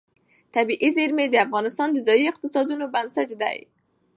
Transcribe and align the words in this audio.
طبیعي 0.55 0.89
زیرمې 0.97 1.25
د 1.29 1.35
افغانستان 1.45 1.89
د 1.91 1.97
ځایي 2.07 2.25
اقتصادونو 2.31 2.85
بنسټ 2.93 3.29
دی. 3.41 3.57